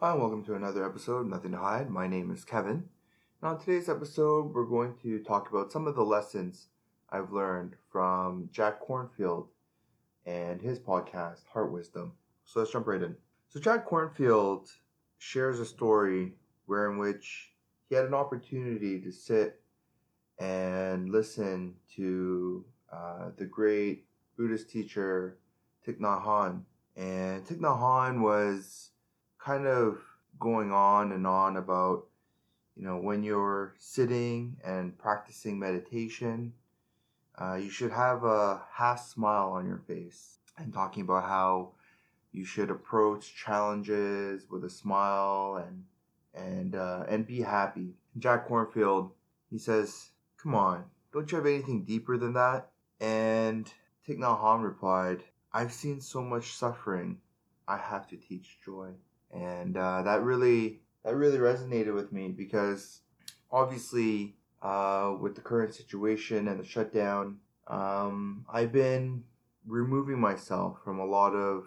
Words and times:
Hi, 0.00 0.12
and 0.12 0.20
welcome 0.20 0.44
to 0.44 0.54
another 0.54 0.84
episode 0.84 1.20
of 1.20 1.26
Nothing 1.28 1.52
to 1.52 1.56
Hide. 1.56 1.88
My 1.88 2.06
name 2.06 2.30
is 2.30 2.44
Kevin. 2.44 2.84
And 3.40 3.50
on 3.50 3.58
today's 3.58 3.88
episode, 3.88 4.52
we're 4.52 4.66
going 4.66 4.92
to 5.02 5.20
talk 5.20 5.48
about 5.48 5.72
some 5.72 5.86
of 5.86 5.94
the 5.94 6.04
lessons 6.04 6.66
I've 7.08 7.32
learned 7.32 7.76
from 7.90 8.50
Jack 8.52 8.86
Kornfield 8.86 9.46
and 10.26 10.60
his 10.60 10.78
podcast, 10.78 11.46
Heart 11.50 11.72
Wisdom. 11.72 12.12
So 12.44 12.60
let's 12.60 12.72
jump 12.72 12.86
right 12.88 13.00
in. 13.00 13.16
So, 13.48 13.58
Jack 13.58 13.88
Kornfield 13.88 14.68
shares 15.16 15.60
a 15.60 15.64
story 15.64 16.34
where 16.66 16.90
in 16.90 16.98
which 16.98 17.52
he 17.88 17.94
had 17.94 18.04
an 18.04 18.12
opportunity 18.12 19.00
to 19.00 19.10
sit 19.10 19.62
and 20.38 21.08
listen 21.08 21.72
to 21.94 22.66
uh, 22.92 23.30
the 23.38 23.46
great 23.46 24.04
Buddhist 24.36 24.68
teacher 24.68 25.38
Thich 25.86 25.98
Nhat 26.00 26.22
Hanh. 26.22 26.64
And 26.96 27.46
Thich 27.46 27.60
Nhat 27.60 27.80
Hanh 27.80 28.20
was 28.20 28.90
kind 29.46 29.68
of 29.68 30.00
going 30.40 30.72
on 30.72 31.12
and 31.12 31.24
on 31.24 31.56
about, 31.56 32.06
you 32.74 32.82
know, 32.84 32.96
when 32.96 33.22
you're 33.22 33.76
sitting 33.78 34.56
and 34.64 34.98
practicing 34.98 35.56
meditation, 35.56 36.52
uh, 37.40 37.54
you 37.54 37.70
should 37.70 37.92
have 37.92 38.24
a 38.24 38.60
half 38.72 39.06
smile 39.06 39.50
on 39.50 39.64
your 39.64 39.78
face 39.86 40.38
and 40.58 40.74
talking 40.74 41.04
about 41.04 41.22
how 41.22 41.70
you 42.32 42.44
should 42.44 42.70
approach 42.70 43.36
challenges 43.36 44.46
with 44.50 44.64
a 44.64 44.70
smile 44.70 45.64
and 45.64 45.84
and 46.34 46.74
uh, 46.74 47.04
and 47.08 47.24
be 47.24 47.40
happy. 47.40 47.94
Jack 48.18 48.48
Kornfield 48.48 49.12
he 49.48 49.58
says, 49.58 50.10
"Come 50.42 50.56
on, 50.56 50.84
don't 51.12 51.30
you 51.30 51.36
have 51.36 51.46
anything 51.46 51.84
deeper 51.84 52.18
than 52.18 52.32
that?" 52.32 52.72
And 53.00 53.64
Thich 54.08 54.18
Nhat 54.18 54.40
Hanh 54.40 54.64
replied, 54.64 55.22
"I've 55.52 55.72
seen 55.72 56.00
so 56.00 56.20
much 56.20 56.52
suffering. 56.52 57.20
I 57.68 57.76
have 57.76 58.08
to 58.08 58.16
teach 58.16 58.58
joy." 58.64 58.96
And 59.36 59.76
uh, 59.76 60.02
that 60.02 60.22
really 60.22 60.80
that 61.04 61.14
really 61.14 61.38
resonated 61.38 61.94
with 61.94 62.12
me 62.12 62.28
because 62.28 63.00
obviously 63.50 64.36
uh, 64.62 65.14
with 65.20 65.34
the 65.34 65.40
current 65.40 65.74
situation 65.74 66.48
and 66.48 66.58
the 66.58 66.64
shutdown, 66.64 67.38
um, 67.68 68.44
I've 68.52 68.72
been 68.72 69.24
removing 69.66 70.18
myself 70.20 70.78
from 70.82 70.98
a 70.98 71.04
lot 71.04 71.34
of 71.34 71.66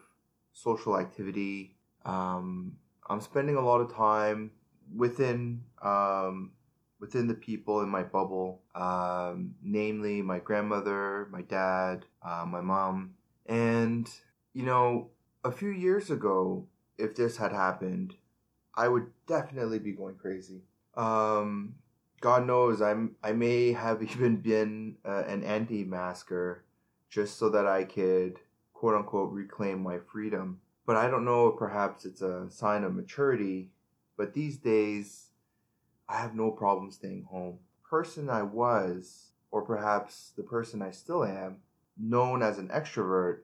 social 0.51 0.97
activity. 0.97 1.75
Um, 2.05 2.77
I'm 3.09 3.21
spending 3.21 3.55
a 3.55 3.61
lot 3.61 3.81
of 3.81 3.93
time 3.93 4.51
within 4.95 5.63
um, 5.81 6.51
within 6.99 7.27
the 7.27 7.33
people 7.33 7.81
in 7.81 7.89
my 7.89 8.03
bubble, 8.03 8.61
um, 8.75 9.55
namely 9.63 10.21
my 10.21 10.39
grandmother, 10.39 11.27
my 11.31 11.41
dad, 11.43 12.05
uh, 12.23 12.45
my 12.45 12.61
mom, 12.61 13.13
and 13.45 14.09
you 14.53 14.63
know, 14.63 15.09
a 15.43 15.51
few 15.51 15.69
years 15.69 16.09
ago, 16.09 16.67
if 16.99 17.15
this 17.15 17.37
had 17.37 17.51
happened, 17.51 18.15
I 18.75 18.87
would 18.87 19.07
definitely 19.27 19.79
be 19.79 19.93
going 19.93 20.15
crazy. 20.15 20.61
Um, 20.95 21.75
God 22.21 22.45
knows 22.45 22.81
I'm 22.81 23.15
I 23.23 23.31
may 23.31 23.71
have 23.71 24.03
even 24.11 24.37
been 24.37 24.97
uh, 25.05 25.23
an 25.27 25.43
anti-masker 25.43 26.63
just 27.09 27.37
so 27.37 27.49
that 27.49 27.65
I 27.65 27.83
could 27.85 28.39
quote 28.73 28.95
unquote 28.95 29.31
reclaim 29.31 29.81
my 29.81 29.97
freedom. 30.11 30.61
But 30.85 30.95
I 30.95 31.09
don't 31.09 31.25
know 31.25 31.51
perhaps 31.51 32.05
it's 32.05 32.21
a 32.21 32.47
sign 32.49 32.83
of 32.83 32.95
maturity, 32.95 33.69
but 34.17 34.33
these 34.33 34.57
days 34.57 35.27
I 36.07 36.17
have 36.17 36.35
no 36.35 36.51
problem 36.51 36.91
staying 36.91 37.27
home. 37.29 37.59
The 37.83 37.89
Person 37.89 38.29
I 38.29 38.43
was, 38.43 39.31
or 39.51 39.61
perhaps 39.61 40.33
the 40.35 40.43
person 40.43 40.81
I 40.81 40.91
still 40.91 41.23
am, 41.23 41.57
known 41.97 42.41
as 42.41 42.57
an 42.57 42.69
extrovert, 42.69 43.41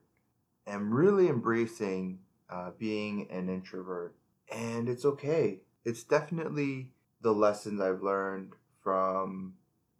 am 0.67 0.93
really 0.93 1.27
embracing 1.27 2.19
uh, 2.49 2.71
being 2.77 3.27
an 3.31 3.49
introvert. 3.49 4.15
And 4.51 4.87
it's 4.89 5.05
okay. 5.05 5.61
It's 5.83 6.03
definitely 6.03 6.91
the 7.21 7.33
lessons 7.33 7.81
I've 7.81 8.01
learned 8.01 8.53
from 8.81 9.55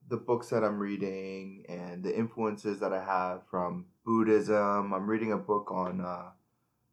the 0.08 0.18
books 0.18 0.50
that 0.50 0.64
I'm 0.64 0.80
reading 0.80 1.66
and 1.68 2.04
the 2.04 2.16
influences 2.16 2.80
that 2.80 2.94
I 2.94 3.04
have 3.04 3.42
from 3.50 3.88
Buddhism. 4.06 4.94
I'm 4.94 5.08
reading 5.08 5.32
a 5.32 5.38
book 5.38 5.72
on 5.72 6.02
uh, 6.02 6.30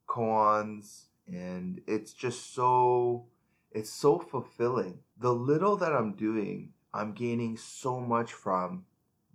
koans, 0.08 1.04
and 1.26 1.80
it's 1.86 2.12
just 2.12 2.54
so 2.54 3.26
it's 3.70 3.92
so 3.92 4.18
fulfilling. 4.18 5.00
The 5.18 5.32
little 5.32 5.76
that 5.78 5.92
I'm 5.92 6.12
doing, 6.12 6.72
I'm 6.92 7.12
gaining 7.12 7.56
so 7.56 8.00
much 8.00 8.32
from 8.32 8.84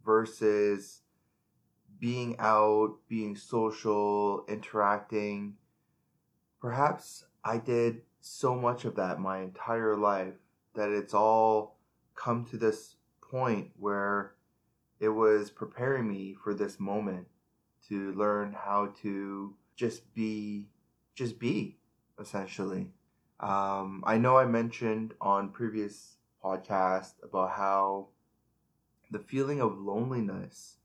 versus 0.06 1.02
being 2.00 2.36
out, 2.40 2.98
being 3.08 3.36
social, 3.36 4.46
interacting. 4.48 5.56
Perhaps 6.68 7.24
I 7.46 7.60
did 7.60 8.02
so 8.20 8.54
much 8.54 8.84
of 8.84 8.98
that 8.98 9.22
my 9.22 9.40
entire 9.40 9.96
life 9.96 10.34
that 10.76 10.90
it's 10.90 11.14
all 11.14 11.78
come 12.14 12.44
to 12.48 12.58
this 12.58 12.98
point 13.22 13.72
where 13.80 14.34
it 15.00 15.08
was 15.08 15.50
preparing 15.50 16.10
me 16.10 16.36
for 16.44 16.54
this 16.54 16.78
moment 16.78 17.26
to 17.88 18.12
learn 18.16 18.52
how 18.52 18.88
to 19.02 19.56
just 19.78 20.14
be 20.14 20.68
just 21.16 21.40
be 21.40 21.78
essentially. 22.20 22.92
Um, 23.40 24.04
i 24.06 24.18
know 24.18 24.36
i 24.36 24.44
mentioned 24.46 25.14
on 25.22 25.52
previous 25.52 26.18
podcast 26.44 27.14
about 27.24 27.52
how 27.52 28.08
the 29.10 29.20
feeling 29.20 29.62
of 29.62 29.80
loneliness 29.80 30.80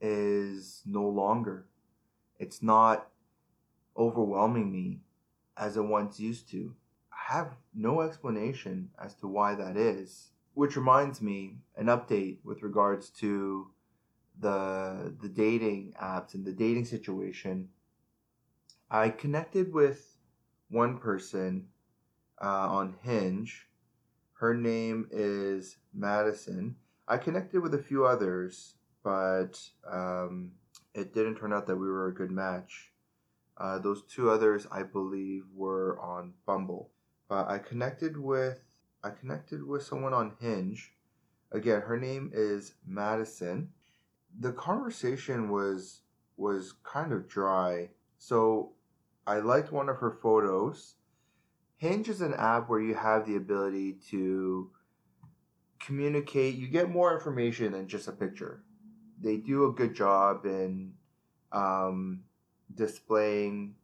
is 0.00 0.82
no 0.84 1.08
longer. 1.08 1.66
It's 2.40 2.64
not 2.64 3.06
overwhelming 3.96 4.72
me 4.72 5.02
as 5.60 5.76
it 5.76 5.84
once 5.84 6.18
used 6.18 6.50
to 6.50 6.74
i 7.12 7.34
have 7.34 7.54
no 7.74 8.00
explanation 8.00 8.90
as 9.00 9.14
to 9.14 9.28
why 9.28 9.54
that 9.54 9.76
is 9.76 10.30
which 10.54 10.76
reminds 10.76 11.22
me, 11.22 11.58
an 11.76 11.86
update 11.86 12.38
with 12.44 12.62
regards 12.62 13.10
to 13.10 13.70
the 14.38 15.14
the 15.20 15.28
dating 15.28 15.94
apps 16.00 16.34
and 16.34 16.44
the 16.44 16.52
dating 16.52 16.84
situation. 16.84 17.68
I 18.90 19.10
connected 19.10 19.72
with 19.72 20.16
one 20.68 20.98
person 20.98 21.68
uh, 22.42 22.68
on 22.68 22.96
Hinge. 23.02 23.68
Her 24.34 24.54
name 24.54 25.08
is 25.10 25.76
Madison. 25.94 26.76
I 27.06 27.18
connected 27.18 27.60
with 27.60 27.74
a 27.74 27.82
few 27.82 28.06
others, 28.06 28.74
but 29.02 29.60
um, 29.90 30.52
it 30.94 31.14
didn't 31.14 31.36
turn 31.36 31.52
out 31.52 31.66
that 31.66 31.76
we 31.76 31.88
were 31.88 32.08
a 32.08 32.14
good 32.14 32.30
match. 32.30 32.89
Uh, 33.60 33.78
those 33.78 34.02
two 34.04 34.30
others, 34.30 34.66
I 34.72 34.82
believe, 34.82 35.44
were 35.54 36.00
on 36.00 36.32
Bumble. 36.46 36.90
But 37.28 37.48
I 37.48 37.58
connected 37.58 38.16
with 38.16 38.64
I 39.04 39.10
connected 39.10 39.62
with 39.66 39.82
someone 39.82 40.14
on 40.14 40.36
Hinge. 40.40 40.94
Again, 41.52 41.82
her 41.82 41.98
name 41.98 42.30
is 42.32 42.74
Madison. 42.86 43.70
The 44.38 44.52
conversation 44.52 45.50
was 45.50 46.00
was 46.38 46.74
kind 46.84 47.12
of 47.12 47.28
dry. 47.28 47.90
So 48.16 48.72
I 49.26 49.40
liked 49.40 49.72
one 49.72 49.90
of 49.90 49.96
her 49.98 50.18
photos. 50.22 50.94
Hinge 51.76 52.08
is 52.08 52.22
an 52.22 52.34
app 52.34 52.68
where 52.68 52.80
you 52.80 52.94
have 52.94 53.26
the 53.26 53.36
ability 53.36 53.98
to 54.10 54.70
communicate. 55.80 56.54
You 56.54 56.68
get 56.68 56.90
more 56.90 57.14
information 57.14 57.72
than 57.72 57.88
just 57.88 58.08
a 58.08 58.12
picture. 58.12 58.62
They 59.20 59.36
do 59.36 59.66
a 59.66 59.72
good 59.72 59.94
job 59.94 60.46
in 60.46 60.94
um, 61.52 62.24
displaying 62.74 63.74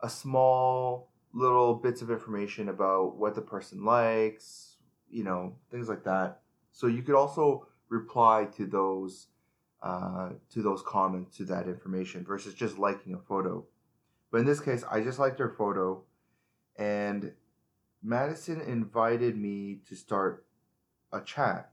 a 0.00 0.08
small 0.08 1.10
little 1.32 1.74
bits 1.74 2.02
of 2.02 2.10
information 2.10 2.68
about 2.68 3.16
what 3.16 3.34
the 3.34 3.40
person 3.40 3.84
likes, 3.84 4.76
you 5.10 5.24
know, 5.24 5.56
things 5.70 5.88
like 5.88 6.04
that. 6.04 6.40
So 6.72 6.86
you 6.86 7.02
could 7.02 7.14
also 7.14 7.66
reply 7.88 8.46
to 8.56 8.66
those 8.66 9.28
uh, 9.82 10.30
to 10.50 10.62
those 10.62 10.82
comments 10.82 11.36
to 11.36 11.44
that 11.44 11.68
information 11.68 12.24
versus 12.24 12.54
just 12.54 12.78
liking 12.78 13.12
a 13.14 13.18
photo. 13.18 13.64
But 14.30 14.38
in 14.38 14.46
this 14.46 14.60
case, 14.60 14.82
I 14.90 15.02
just 15.02 15.18
liked 15.18 15.38
her 15.38 15.50
photo, 15.50 16.02
and 16.76 17.32
Madison 18.02 18.60
invited 18.62 19.36
me 19.36 19.80
to 19.88 19.94
start 19.94 20.46
a 21.12 21.20
chat. 21.20 21.70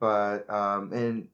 But 0.00 0.48
um, 0.50 0.92
and 0.92 1.28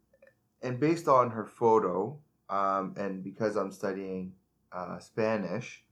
and 0.62 0.80
based 0.80 1.08
on 1.08 1.30
her 1.30 1.46
photo, 1.46 2.18
um, 2.52 2.94
and 2.99 3.25
because 3.25 3.56
I'm 3.56 3.72
studying 3.72 4.34
uh, 4.72 4.99
Spanish, 4.99 5.82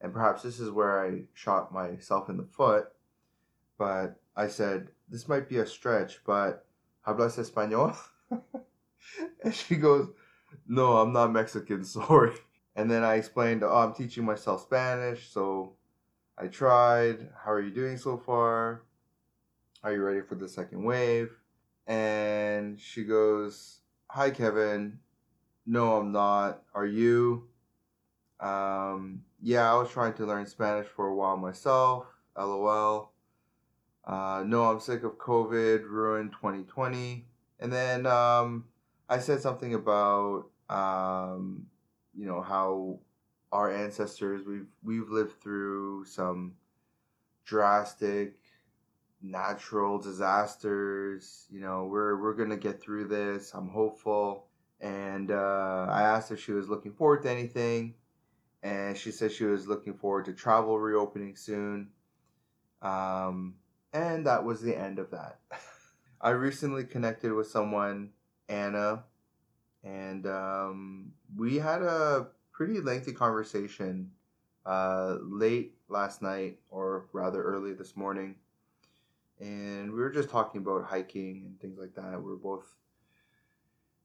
and 0.00 0.12
perhaps 0.12 0.42
this 0.42 0.58
is 0.58 0.68
where 0.68 1.06
I 1.06 1.22
shot 1.32 1.72
myself 1.72 2.28
in 2.28 2.36
the 2.36 2.44
foot. 2.44 2.88
But 3.78 4.20
I 4.34 4.48
said, 4.48 4.88
this 5.08 5.28
might 5.28 5.48
be 5.48 5.58
a 5.58 5.66
stretch, 5.66 6.18
but 6.26 6.66
hablas 7.06 7.38
español? 7.38 7.96
and 9.44 9.54
she 9.54 9.76
goes, 9.76 10.08
no, 10.66 10.96
I'm 10.96 11.12
not 11.12 11.32
Mexican, 11.32 11.84
sorry. 11.84 12.32
And 12.74 12.90
then 12.90 13.04
I 13.04 13.14
explained, 13.14 13.62
oh, 13.62 13.76
I'm 13.76 13.94
teaching 13.94 14.24
myself 14.24 14.62
Spanish, 14.62 15.30
so 15.30 15.74
I 16.36 16.48
tried. 16.48 17.28
How 17.44 17.52
are 17.52 17.60
you 17.60 17.70
doing 17.70 17.96
so 17.96 18.16
far? 18.16 18.82
Are 19.84 19.92
you 19.92 20.02
ready 20.02 20.22
for 20.22 20.34
the 20.34 20.48
second 20.48 20.82
wave? 20.82 21.30
And 21.86 22.80
she 22.80 23.04
goes, 23.04 23.82
Hi, 24.08 24.30
Kevin. 24.30 24.98
No, 25.70 25.98
I'm 25.98 26.12
not. 26.12 26.62
Are 26.74 26.86
you? 26.86 27.46
Um, 28.40 29.20
yeah, 29.42 29.70
I 29.70 29.76
was 29.76 29.90
trying 29.90 30.14
to 30.14 30.24
learn 30.24 30.46
Spanish 30.46 30.86
for 30.86 31.08
a 31.08 31.14
while 31.14 31.36
myself. 31.36 32.06
LOL. 32.38 33.12
Uh, 34.02 34.44
no, 34.46 34.64
I'm 34.64 34.80
sick 34.80 35.04
of 35.04 35.18
COVID, 35.18 35.82
ruined 35.86 36.32
2020. 36.32 37.26
And 37.60 37.70
then 37.70 38.06
um, 38.06 38.64
I 39.10 39.18
said 39.18 39.42
something 39.42 39.74
about 39.74 40.46
um, 40.70 41.66
you 42.16 42.24
know 42.24 42.40
how 42.40 43.00
our 43.52 43.70
ancestors 43.70 44.46
we've 44.46 44.68
we've 44.82 45.10
lived 45.10 45.42
through 45.42 46.06
some 46.06 46.54
drastic 47.44 48.36
natural 49.20 49.98
disasters. 49.98 51.46
You 51.50 51.60
know, 51.60 51.84
we're 51.84 52.16
we're 52.18 52.34
gonna 52.34 52.56
get 52.56 52.80
through 52.80 53.08
this. 53.08 53.52
I'm 53.52 53.68
hopeful. 53.68 54.47
And 54.80 55.30
uh, 55.30 55.86
I 55.90 56.02
asked 56.02 56.30
if 56.30 56.42
she 56.42 56.52
was 56.52 56.68
looking 56.68 56.92
forward 56.92 57.22
to 57.22 57.30
anything, 57.30 57.94
and 58.62 58.96
she 58.96 59.10
said 59.10 59.32
she 59.32 59.44
was 59.44 59.66
looking 59.66 59.94
forward 59.94 60.26
to 60.26 60.32
travel 60.32 60.78
reopening 60.78 61.36
soon. 61.36 61.88
Um, 62.80 63.54
and 63.92 64.26
that 64.26 64.44
was 64.44 64.62
the 64.62 64.78
end 64.78 64.98
of 64.98 65.10
that. 65.10 65.38
I 66.20 66.30
recently 66.30 66.84
connected 66.84 67.32
with 67.32 67.48
someone, 67.48 68.10
Anna, 68.48 69.04
and 69.84 70.26
um, 70.26 71.12
we 71.36 71.56
had 71.56 71.82
a 71.82 72.28
pretty 72.52 72.80
lengthy 72.80 73.12
conversation 73.12 74.10
uh, 74.66 75.16
late 75.22 75.74
last 75.88 76.22
night, 76.22 76.58
or 76.70 77.06
rather 77.12 77.42
early 77.42 77.72
this 77.72 77.96
morning. 77.96 78.34
And 79.40 79.92
we 79.92 80.00
were 80.00 80.10
just 80.10 80.30
talking 80.30 80.60
about 80.60 80.84
hiking 80.84 81.44
and 81.46 81.60
things 81.60 81.78
like 81.78 81.94
that. 81.94 82.20
We 82.20 82.32
are 82.32 82.36
both 82.36 82.74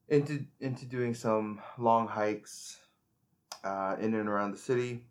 into 0.08 0.44
into 0.60 0.84
doing 0.86 1.14
some 1.14 1.60
long 1.78 2.06
hikes 2.06 2.78
uh, 3.62 3.96
in 4.00 4.14
and 4.14 4.28
around 4.28 4.52
the 4.52 4.58
city. 4.58 5.06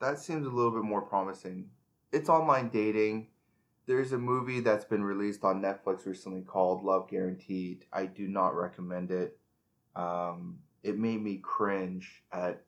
That 0.00 0.18
seems 0.18 0.46
a 0.46 0.50
little 0.50 0.70
bit 0.70 0.84
more 0.84 1.02
promising. 1.02 1.70
It's 2.12 2.28
online 2.28 2.70
dating. 2.70 3.28
There's 3.86 4.12
a 4.12 4.18
movie 4.18 4.60
that's 4.60 4.84
been 4.84 5.04
released 5.04 5.44
on 5.44 5.60
Netflix 5.60 6.06
recently 6.06 6.42
called 6.42 6.84
Love 6.84 7.08
Guaranteed. 7.08 7.84
I 7.92 8.06
do 8.06 8.28
not 8.28 8.54
recommend 8.54 9.10
it. 9.10 9.36
Um, 9.96 10.60
it 10.82 10.98
made 10.98 11.22
me 11.22 11.38
cringe 11.42 12.22
at 12.32 12.62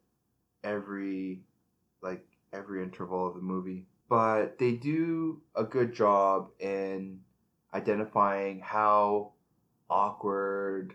every 0.65 1.43
like 2.03 2.27
every 2.53 2.83
interval 2.83 3.27
of 3.29 3.35
the 3.35 3.41
movie. 3.41 3.87
But 4.09 4.59
they 4.59 4.73
do 4.73 5.41
a 5.55 5.65
good 5.65 5.95
job 5.95 6.51
in 6.61 7.21
identifying 7.73 8.61
how 8.61 9.33
awkward, 9.89 10.95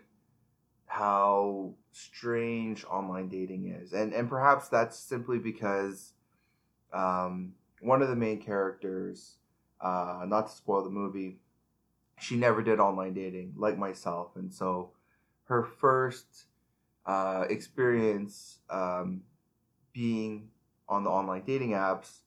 how 0.98 1.72
strange 1.92 2.84
online 2.84 3.28
dating 3.28 3.68
is. 3.68 3.92
And 3.92 4.12
and 4.12 4.28
perhaps 4.28 4.68
that's 4.68 4.98
simply 4.98 5.38
because 5.38 6.12
um, 6.92 7.54
one 7.80 8.02
of 8.02 8.08
the 8.08 8.16
main 8.16 8.42
characters, 8.42 9.36
uh, 9.80 10.24
not 10.26 10.48
to 10.48 10.52
spoil 10.52 10.82
the 10.82 10.90
movie, 10.90 11.38
she 12.18 12.36
never 12.36 12.62
did 12.62 12.80
online 12.80 13.14
dating 13.14 13.54
like 13.56 13.78
myself. 13.78 14.32
And 14.34 14.52
so 14.52 14.90
her 15.44 15.62
first 15.62 16.46
uh, 17.06 17.44
experience 17.48 18.58
um, 18.68 19.22
being 19.92 20.48
on 20.88 21.04
the 21.04 21.10
online 21.10 21.44
dating 21.46 21.70
apps 21.70 22.22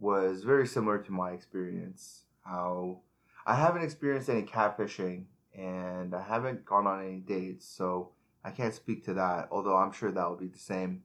was 0.00 0.44
very 0.44 0.66
similar 0.66 0.98
to 0.98 1.12
my 1.12 1.32
experience. 1.32 2.22
How 2.42 3.00
I 3.46 3.54
haven't 3.54 3.82
experienced 3.82 4.30
any 4.30 4.42
catfishing 4.42 5.24
and 5.54 6.14
I 6.14 6.22
haven't 6.22 6.64
gone 6.64 6.86
on 6.86 7.04
any 7.04 7.20
dates, 7.20 7.66
so 7.66 8.10
I 8.44 8.50
can't 8.50 8.74
speak 8.74 9.04
to 9.04 9.14
that. 9.14 9.48
Although 9.50 9.76
I'm 9.76 9.92
sure 9.92 10.10
that 10.10 10.28
will 10.28 10.36
be 10.36 10.48
the 10.48 10.58
same. 10.58 11.02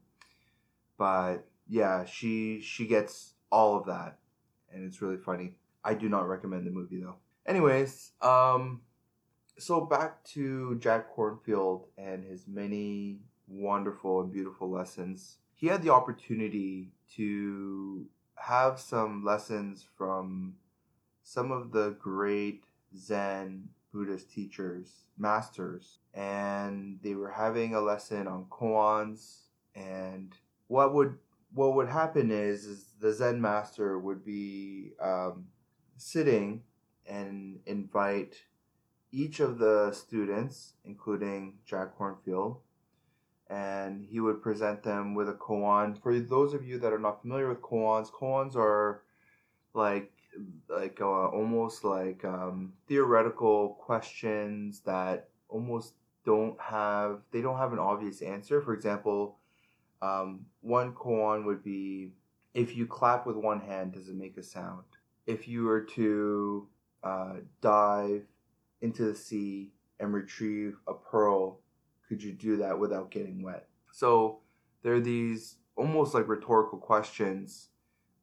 But 0.98 1.46
yeah, 1.68 2.06
she 2.06 2.62
she 2.62 2.88
gets 2.88 3.34
all 3.52 3.78
of 3.78 3.86
that, 3.86 4.18
and 4.72 4.86
it's 4.86 5.02
really 5.02 5.18
funny. 5.18 5.54
I 5.84 5.94
do 5.94 6.10
not 6.10 6.28
recommend 6.28 6.66
the 6.66 6.72
movie 6.72 7.00
though. 7.00 7.16
Anyways, 7.46 8.12
um, 8.22 8.82
so 9.58 9.82
back 9.82 10.24
to 10.26 10.78
Jack 10.80 11.16
Kornfield 11.16 11.86
and 11.98 12.24
his 12.24 12.48
many 12.48 13.20
wonderful 13.48 14.22
and 14.22 14.32
beautiful 14.32 14.70
lessons. 14.70 15.38
He 15.54 15.68
had 15.68 15.84
the 15.84 15.92
opportunity 15.92 16.92
to 17.16 18.06
have 18.36 18.80
some 18.80 19.24
lessons 19.26 19.86
from 19.98 20.56
some 21.24 21.52
of 21.52 21.72
the 21.72 21.98
great 22.00 22.64
Zen 22.96 23.70
Buddhist 23.94 24.32
teachers, 24.32 25.06
masters, 25.18 26.00
and 26.14 27.00
they 27.02 27.16
were 27.16 27.32
having 27.32 27.74
a 27.74 27.82
lesson 27.82 28.28
on 28.28 28.46
koans. 28.46 29.42
And 29.76 30.34
what 30.68 30.94
would 30.94 31.18
what 31.54 31.76
would 31.76 31.90
happen 31.90 32.32
is, 32.32 32.66
is 32.66 32.86
the 33.00 33.12
Zen 33.12 33.42
master 33.42 33.98
would 33.98 34.24
be 34.24 34.92
um, 35.02 35.48
sitting 35.98 36.62
and 37.08 37.60
invite 37.66 38.36
each 39.12 39.40
of 39.40 39.58
the 39.58 39.92
students, 39.92 40.74
including 40.86 41.56
Jack 41.66 41.98
Kornfield, 41.98 42.58
and 43.50 44.06
he 44.06 44.20
would 44.20 44.44
present 44.44 44.84
them 44.84 45.16
with 45.16 45.28
a 45.28 45.34
koan. 45.34 46.00
For 46.02 46.20
those 46.20 46.54
of 46.54 46.64
you 46.64 46.78
that 46.80 46.94
are 46.94 47.00
not 47.00 47.22
familiar 47.22 47.50
with 47.50 47.62
koans, 47.62 48.12
koans 48.12 48.56
are 48.56 49.02
like 49.74 50.12
like 50.70 51.00
uh, 51.02 51.28
almost 51.28 51.84
like 51.84 52.24
um, 52.26 52.74
theoretical 52.88 53.78
questions 53.82 54.82
that 54.82 55.30
almost 55.48 55.94
don't 56.26 56.60
have 56.60 57.22
they 57.32 57.42
don't 57.42 57.58
have 57.58 57.74
an 57.74 57.80
obvious 57.80 58.22
answer. 58.22 58.62
For 58.62 58.74
example, 58.74 59.38
um, 60.02 60.46
one 60.62 60.94
koan 60.94 61.46
would 61.46 61.64
be 61.64 62.12
if 62.54 62.76
you 62.76 62.86
clap 62.86 63.26
with 63.26 63.36
one 63.36 63.60
hand, 63.60 63.94
does 63.94 64.10
it 64.10 64.16
make 64.16 64.38
a 64.38 64.44
sound? 64.44 64.84
If 65.26 65.48
you 65.48 65.64
were 65.64 65.82
to 65.82 66.68
uh, 67.04 67.34
dive 67.62 68.24
into 68.82 69.04
the 69.06 69.16
sea 69.16 69.72
and 70.00 70.14
retrieve 70.14 70.78
a 70.88 70.94
pearl, 70.94 71.60
could 72.08 72.24
you 72.24 72.32
do 72.34 72.58
that 72.58 72.80
without 72.80 73.12
getting 73.12 73.44
wet? 73.44 73.68
So 73.92 74.40
there 74.82 74.94
are 74.94 75.00
these 75.00 75.58
almost 75.76 76.14
like 76.14 76.28
rhetorical 76.28 76.80
questions, 76.80 77.70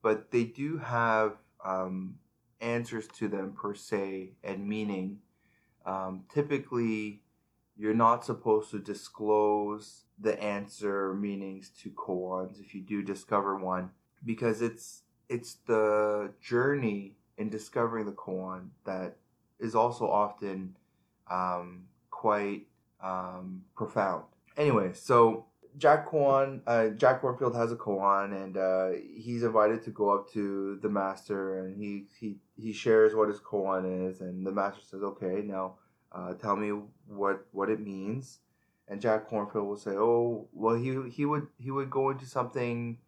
but 0.03 0.31
they 0.31 0.45
do 0.45 0.79
have 0.79 1.37
um, 1.67 2.19
answers 2.61 3.09
to 3.09 3.29
them 3.29 3.53
per 3.53 3.75
se 3.75 4.33
and 4.45 4.67
meaning. 4.67 5.19
Um, 5.85 6.25
typically, 6.33 7.23
you're 7.77 7.95
not 7.95 8.25
supposed 8.25 8.71
to 8.71 8.79
disclose 8.79 10.05
the 10.19 10.41
answer 10.43 11.13
meanings 11.15 11.71
to 11.83 11.91
koans 11.91 12.59
if 12.61 12.75
you 12.75 12.81
do 12.81 13.03
discover 13.03 13.57
one 13.57 13.91
because 14.25 14.63
it's 14.63 15.03
it's 15.29 15.57
the 15.67 16.33
journey 16.41 17.17
in 17.37 17.51
discovering 17.51 18.07
the 18.07 18.13
koan 18.13 18.69
that 18.85 19.17
is 19.59 19.75
also 19.75 20.09
often 20.09 20.77
um, 21.31 21.85
quite 22.11 22.67
um, 23.03 23.63
profound. 23.75 24.25
Anyway, 24.57 24.93
so 24.95 25.47
Jack 25.79 26.09
Koan, 26.09 26.63
uh, 26.67 26.89
Jack 26.89 27.21
Kornfield 27.21 27.55
has 27.55 27.71
a 27.71 27.77
koan, 27.77 28.33
and 28.33 28.57
uh, 28.57 28.91
he's 29.15 29.43
invited 29.43 29.83
to 29.85 29.91
go 29.91 30.11
up 30.11 30.31
to 30.33 30.79
the 30.81 30.89
master, 30.89 31.59
and 31.59 31.77
he 31.77 32.07
he 32.19 32.37
he 32.57 32.73
shares 32.73 33.15
what 33.15 33.29
his 33.29 33.41
koan 33.41 34.09
is, 34.09 34.21
and 34.21 34.47
the 34.47 34.53
master 34.53 34.81
says, 34.83 35.03
"Okay, 35.03 35.43
now 35.45 35.75
uh, 36.13 36.35
tell 36.35 36.57
me 36.57 36.71
what 37.07 37.47
what 37.53 37.69
it 37.69 37.81
means." 37.81 38.41
And 38.89 39.01
Jack 39.01 39.29
Kornfield 39.29 39.67
will 39.67 39.77
say, 39.77 39.93
"Oh, 39.93 40.49
well, 40.53 40.77
he 40.77 41.11
he 41.11 41.27
would 41.27 41.49
he 41.59 41.71
would 41.71 41.91
go 41.91 42.11
into 42.11 42.27
something 42.27 42.99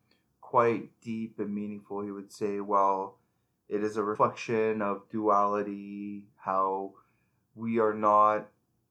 quite 0.40 0.90
deep 1.00 1.38
and 1.38 1.54
meaningful. 1.54 2.02
He 2.02 2.10
would 2.10 2.32
say, 2.32 2.60
well." 2.60 3.18
It 3.68 3.84
is 3.84 3.98
a 3.98 4.02
reflection 4.02 4.80
of 4.80 5.02
duality, 5.10 6.24
how 6.36 6.94
we 7.54 7.78
are 7.78 7.92
not 7.92 8.48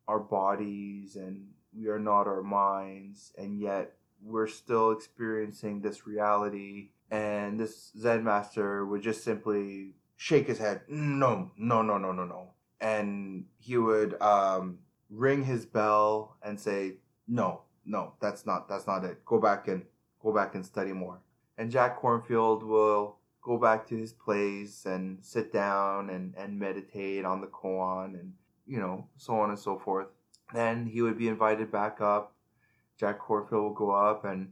our 0.07 0.19
bodies 0.19 1.15
and 1.15 1.47
we 1.77 1.87
are 1.89 1.99
not 1.99 2.27
our 2.27 2.43
minds, 2.43 3.33
and 3.37 3.59
yet 3.59 3.93
we're 4.23 4.47
still 4.47 4.91
experiencing 4.91 5.81
this 5.81 6.07
reality. 6.07 6.89
And 7.11 7.59
this 7.59 7.91
Zen 7.97 8.23
master 8.23 8.85
would 8.85 9.01
just 9.01 9.23
simply 9.23 9.93
shake 10.15 10.47
his 10.47 10.57
head, 10.57 10.81
no, 10.87 11.51
no, 11.57 11.81
no, 11.81 11.97
no, 11.97 12.11
no, 12.11 12.25
no. 12.25 12.49
And 12.81 13.45
he 13.59 13.77
would 13.77 14.19
um, 14.21 14.79
ring 15.09 15.43
his 15.45 15.65
bell 15.65 16.37
and 16.43 16.59
say, 16.59 16.95
no, 17.27 17.61
no, 17.85 18.13
that's 18.19 18.45
not, 18.45 18.67
that's 18.67 18.87
not 18.87 19.05
it. 19.05 19.23
Go 19.25 19.39
back 19.39 19.67
and 19.67 19.83
go 20.21 20.33
back 20.33 20.55
and 20.55 20.65
study 20.65 20.91
more. 20.91 21.21
And 21.57 21.71
Jack 21.71 22.01
Kornfield 22.01 22.63
will 22.63 23.17
go 23.41 23.57
back 23.57 23.87
to 23.87 23.95
his 23.95 24.11
place 24.11 24.85
and 24.85 25.19
sit 25.21 25.53
down 25.53 26.09
and, 26.09 26.33
and 26.37 26.59
meditate 26.59 27.23
on 27.23 27.39
the 27.39 27.47
koan 27.47 28.19
and, 28.19 28.33
you 28.65 28.79
know, 28.79 29.07
so 29.15 29.35
on 29.39 29.49
and 29.49 29.59
so 29.59 29.79
forth. 29.79 30.07
Then 30.53 30.85
he 30.85 31.01
would 31.01 31.17
be 31.17 31.27
invited 31.27 31.71
back 31.71 32.01
up. 32.01 32.33
Jack 32.97 33.19
Kornfield 33.19 33.51
will 33.51 33.73
go 33.73 33.91
up 33.91 34.25
and 34.25 34.51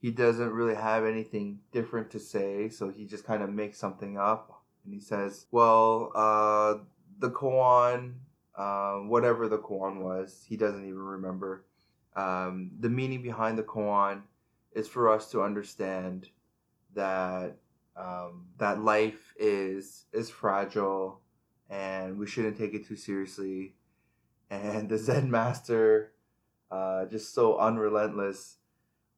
he 0.00 0.10
doesn't 0.10 0.52
really 0.52 0.74
have 0.74 1.04
anything 1.04 1.60
different 1.72 2.10
to 2.10 2.18
say, 2.18 2.68
so 2.68 2.88
he 2.88 3.04
just 3.04 3.24
kind 3.24 3.42
of 3.42 3.50
makes 3.50 3.78
something 3.78 4.16
up. 4.16 4.62
And 4.84 4.94
he 4.94 5.00
says, 5.00 5.46
Well, 5.50 6.12
uh, 6.14 6.84
the 7.18 7.30
koan, 7.30 8.14
uh, 8.56 8.94
whatever 8.94 9.48
the 9.48 9.58
koan 9.58 10.00
was, 10.00 10.44
he 10.48 10.56
doesn't 10.56 10.84
even 10.84 10.98
remember. 10.98 11.64
Um, 12.16 12.70
the 12.80 12.88
meaning 12.88 13.22
behind 13.22 13.58
the 13.58 13.62
koan 13.62 14.22
is 14.72 14.88
for 14.88 15.12
us 15.12 15.30
to 15.32 15.42
understand 15.42 16.28
that 16.94 17.56
um, 17.96 18.46
that 18.58 18.82
life 18.82 19.34
is 19.38 20.06
is 20.12 20.30
fragile 20.30 21.20
and 21.68 22.18
we 22.18 22.26
shouldn't 22.26 22.56
take 22.56 22.74
it 22.74 22.86
too 22.86 22.96
seriously. 22.96 23.74
And 24.50 24.88
the 24.88 24.98
Zen 24.98 25.30
master, 25.30 26.12
uh, 26.70 27.06
just 27.06 27.32
so 27.32 27.56
unrelentless, 27.58 28.56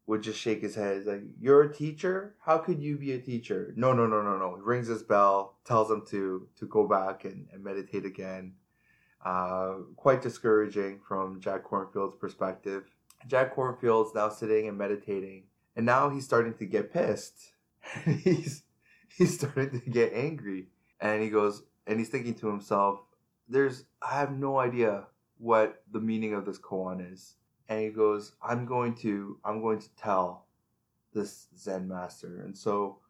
would 0.07 0.23
just 0.23 0.39
shake 0.39 0.61
his 0.61 0.75
head. 0.75 0.99
He's 0.99 1.07
like, 1.07 1.23
"You're 1.41 1.63
a 1.63 1.73
teacher? 1.73 2.35
How 2.45 2.59
could 2.59 2.81
you 2.83 2.99
be 2.99 3.13
a 3.13 3.21
teacher?" 3.21 3.73
No, 3.77 3.93
no, 3.93 4.07
no, 4.07 4.21
no, 4.23 4.37
no. 4.37 4.57
He 4.57 4.61
rings 4.63 4.89
his 4.89 5.03
bell, 5.03 5.59
tells 5.65 5.91
him 5.91 6.05
to 6.11 6.49
to 6.57 6.67
go 6.67 6.87
back 6.87 7.25
and, 7.25 7.49
and 7.53 7.65
meditate 7.65 8.05
again. 8.05 8.55
Uh, 9.25 9.75
quite 9.97 10.21
discouraging 10.21 11.01
from 11.07 11.41
Jack 11.41 11.65
Kornfield's 11.65 12.17
perspective. 12.17 12.85
Jack 13.29 13.55
Kornfield's 13.55 14.15
now 14.15 14.29
sitting 14.29 14.67
and 14.67 14.77
meditating, 14.77 15.45
and 15.77 15.87
now 15.87 16.11
he's 16.11 16.25
starting 16.25 16.55
to 16.55 16.67
get 16.67 16.93
pissed. 16.93 17.53
he's 18.05 18.65
he's 19.17 19.35
starting 19.35 19.81
to 19.81 19.91
get 19.91 20.13
angry, 20.13 20.69
and 21.01 21.23
he 21.23 21.31
goes 21.31 21.63
and 21.87 21.99
he's 21.99 22.09
thinking 22.09 22.35
to 22.35 22.49
himself, 22.49 23.01
"There's 23.49 23.85
I 24.03 24.19
have 24.19 24.33
no 24.33 24.59
idea 24.59 25.07
what 25.43 25.83
the 25.91 26.01
meaning 26.01 26.35
of 26.35 26.47
this 26.47 26.59
koan 26.59 27.13
is." 27.13 27.37
And 27.69 27.81
he 27.81 27.91
goes, 27.91 28.33
"I'm 28.43 28.65
going 28.65 28.95
to 28.97 29.39
I'm 29.45 29.61
going 29.61 29.81
to 29.81 29.95
tell 29.97 30.47
this 31.13 31.49
Zen 31.59 31.89
master." 31.89 32.43
And 32.43 32.57
so 32.57 33.01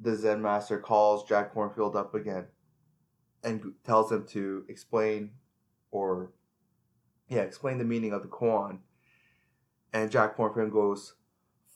the 0.00 0.16
Zen 0.16 0.42
master 0.42 0.78
calls 0.78 1.28
Jack 1.28 1.54
Kornfield 1.54 1.94
up 1.94 2.14
again 2.14 2.46
and 3.44 3.72
tells 3.84 4.10
him 4.10 4.26
to 4.28 4.64
explain 4.68 5.30
or 5.90 6.32
yeah, 7.28 7.42
explain 7.42 7.78
the 7.78 7.84
meaning 7.84 8.12
of 8.12 8.22
the 8.22 8.28
koan. 8.28 8.80
And 9.92 10.10
Jack 10.10 10.36
Kornfield 10.36 10.72
goes, 10.72 11.14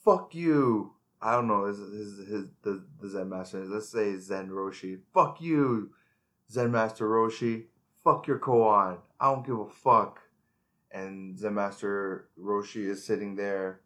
"Fuck 0.03 0.35
you." 0.35 0.95
I 1.21 1.35
don't 1.35 1.47
know. 1.47 1.65
His, 1.67 1.77
his, 1.77 2.17
his 2.27 2.45
the, 2.63 2.83
the 2.99 3.07
Zen 3.07 3.29
master. 3.29 3.63
Let's 3.65 3.87
say 3.87 4.17
Zen 4.17 4.49
Roshi. 4.49 4.99
Fuck 5.13 5.39
you, 5.39 5.91
Zen 6.51 6.71
Master 6.71 7.07
Roshi. 7.07 7.67
Fuck 8.03 8.27
your 8.27 8.39
koan. 8.39 8.97
I 9.19 9.25
don't 9.25 9.45
give 9.45 9.59
a 9.59 9.69
fuck. 9.69 10.19
And 10.91 11.39
Zen 11.39 11.55
Master 11.55 12.27
Roshi 12.39 12.87
is 12.87 13.03
sitting 13.03 13.35
there, 13.35 13.81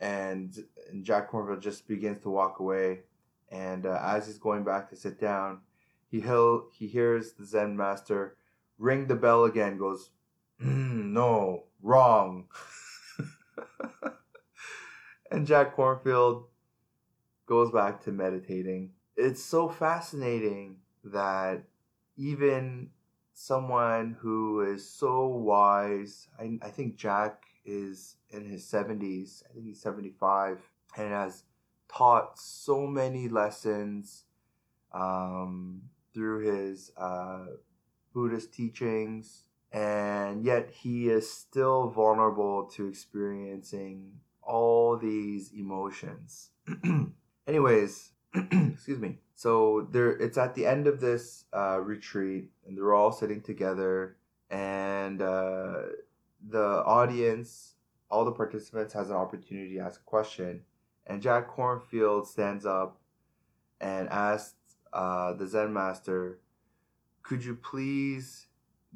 and, 0.00 0.52
and 0.90 1.04
Jack 1.04 1.30
Kornfield 1.30 1.60
just 1.60 1.86
begins 1.86 2.22
to 2.22 2.30
walk 2.30 2.58
away. 2.58 3.00
And 3.50 3.86
uh, 3.86 4.00
as 4.02 4.26
he's 4.26 4.38
going 4.38 4.64
back 4.64 4.90
to 4.90 4.96
sit 4.96 5.20
down, 5.20 5.60
he 6.10 6.20
he'll, 6.20 6.68
he 6.76 6.88
hears 6.88 7.34
the 7.34 7.44
Zen 7.44 7.76
Master 7.76 8.36
ring 8.78 9.06
the 9.06 9.14
bell 9.14 9.44
again. 9.44 9.78
Goes, 9.78 10.10
mm, 10.60 11.12
no, 11.12 11.64
wrong. 11.82 12.48
and 15.30 15.46
Jack 15.46 15.76
Kornfield 15.76 16.44
goes 17.46 17.70
back 17.70 18.02
to 18.04 18.12
meditating. 18.12 18.90
It's 19.16 19.44
so 19.44 19.68
fascinating 19.68 20.78
that 21.04 21.62
even 22.16 22.90
someone 23.34 24.16
who 24.20 24.60
is 24.60 24.88
so 24.88 25.26
wise, 25.26 26.28
I, 26.38 26.58
I 26.62 26.68
think 26.68 26.96
Jack 26.96 27.42
is 27.64 28.16
in 28.30 28.48
his 28.48 28.64
70s, 28.64 29.42
I 29.50 29.52
think 29.52 29.66
he's 29.66 29.82
75, 29.82 30.60
and 30.96 31.12
has 31.12 31.42
taught 31.88 32.38
so 32.38 32.86
many 32.86 33.28
lessons 33.28 34.24
um, 34.92 35.82
through 36.14 36.46
his 36.46 36.92
uh, 36.96 37.46
Buddhist 38.14 38.52
teachings, 38.54 39.44
and 39.72 40.44
yet 40.44 40.70
he 40.70 41.08
is 41.08 41.30
still 41.30 41.88
vulnerable 41.90 42.64
to 42.74 42.86
experiencing 42.86 44.12
all 44.42 44.96
these 44.96 45.52
emotions. 45.52 46.50
Anyways, 47.46 48.12
excuse 48.74 48.98
me. 48.98 49.18
So 49.36 49.88
there, 49.90 50.10
it's 50.10 50.38
at 50.38 50.54
the 50.54 50.66
end 50.66 50.86
of 50.86 51.00
this 51.00 51.44
uh, 51.52 51.80
retreat, 51.80 52.50
and 52.66 52.76
they're 52.76 52.94
all 52.94 53.12
sitting 53.12 53.40
together, 53.40 54.16
and 54.50 55.22
uh, 55.22 55.82
the 56.48 56.82
audience, 56.84 57.74
all 58.10 58.24
the 58.24 58.32
participants, 58.32 58.92
has 58.94 59.10
an 59.10 59.16
opportunity 59.16 59.74
to 59.74 59.80
ask 59.80 60.00
a 60.00 60.04
question. 60.04 60.62
And 61.06 61.22
Jack 61.22 61.54
Kornfield 61.54 62.26
stands 62.26 62.66
up 62.66 62.98
and 63.80 64.08
asks 64.08 64.54
uh, 64.92 65.34
the 65.34 65.46
Zen 65.46 65.72
master, 65.72 66.40
"Could 67.22 67.44
you 67.44 67.54
please 67.54 68.46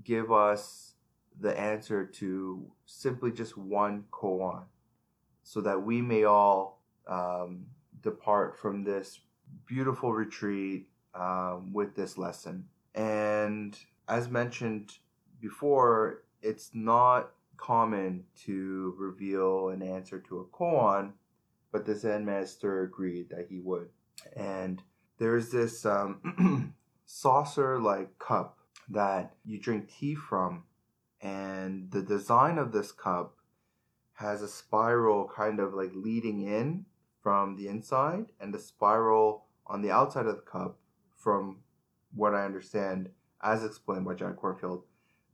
give 0.03 0.33
us 0.33 0.95
the 1.41 1.57
answer 1.59 2.05
to 2.05 2.73
simply 2.87 3.31
just 3.31 3.57
one 3.57 4.05
koan, 4.11 4.65
so 5.45 5.61
that 5.61 5.83
we 5.83 6.01
may 6.01 6.25
all 6.25 6.81
um, 7.07 7.67
depart 8.03 8.59
from 8.59 8.85
this 8.85 9.21
beautiful 9.67 10.13
retreat 10.13 10.89
um, 11.15 11.73
with 11.73 11.95
this 11.95 12.19
lesson. 12.19 12.67
And 12.95 13.79
as 14.09 14.29
mentioned 14.29 14.93
before, 15.41 16.23
it's 16.43 16.71
not 16.75 17.31
common 17.57 18.25
to 18.45 18.95
reveal 18.99 19.69
an 19.69 19.83
answer 19.83 20.21
to 20.21 20.41
a 20.41 20.45
koan, 20.45 21.13
but 21.73 21.85
the 21.85 21.95
Zen 21.95 22.25
master 22.25 22.83
agreed 22.85 23.29
that 23.31 23.47
he 23.51 23.59
would. 23.59 23.89
And 24.37 24.83
there's 25.19 25.51
this 25.51 25.85
um, 25.85 26.75
saucer 27.07 27.79
like 27.79 28.19
cup 28.19 28.59
that 28.89 29.35
you 29.45 29.61
drink 29.61 29.91
tea 29.99 30.15
from, 30.15 30.65
and 31.21 31.91
the 31.91 32.03
design 32.03 32.59
of 32.59 32.73
this 32.73 32.93
cup 32.93 33.35
has 34.15 34.43
a 34.43 34.49
spiral 34.49 35.31
kind 35.35 35.61
of 35.61 35.75
like 35.75 35.93
leading 35.95 36.43
in 36.43 36.85
from 37.29 37.57
the 37.57 37.69
inside 37.69 38.25
and 38.41 38.55
the 38.55 38.59
spiral 38.59 39.45
on 39.67 39.83
the 39.83 39.91
outside 39.91 40.25
of 40.25 40.37
the 40.37 40.41
cup 40.41 40.79
from 41.15 41.59
what 42.15 42.35
I 42.35 42.47
understand 42.47 43.11
as 43.43 43.63
explained 43.63 44.07
by 44.07 44.15
Jack 44.15 44.37
Kornfield 44.37 44.85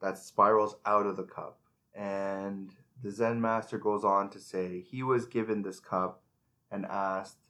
that 0.03 0.19
spirals 0.19 0.75
out 0.85 1.07
of 1.07 1.17
the 1.17 1.23
cup 1.23 1.61
and 1.95 2.73
the 3.01 3.13
Zen 3.13 3.41
master 3.41 3.79
goes 3.79 4.03
on 4.03 4.29
to 4.31 4.41
say 4.41 4.81
he 4.81 5.05
was 5.05 5.27
given 5.27 5.63
this 5.63 5.79
cup 5.79 6.21
and 6.69 6.85
asked 6.85 7.47